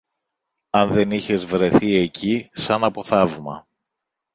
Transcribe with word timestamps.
Αν 0.69 0.93
δεν 0.93 1.11
είχες 1.11 1.45
βρεθεί 1.45 1.95
εκεί, 1.95 2.49
σαν 2.53 2.83
από 2.83 3.03
θαύμα 3.03 3.67